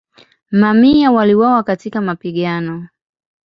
Mamia 0.51 1.11
waliuawa 1.11 1.63
katika 1.63 2.01
mapigano. 2.01 2.87